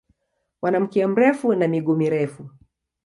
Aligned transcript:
Wana 0.61 0.79
mkia 0.79 1.07
mrefu 1.07 1.53
na 1.55 1.67
miguu 1.67 1.95
mirefu. 1.95 2.49